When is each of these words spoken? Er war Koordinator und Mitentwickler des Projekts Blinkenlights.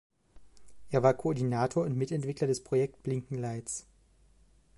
Er 0.89 1.03
war 1.03 1.13
Koordinator 1.13 1.85
und 1.85 1.95
Mitentwickler 1.95 2.47
des 2.47 2.63
Projekts 2.63 2.97
Blinkenlights. 3.03 3.85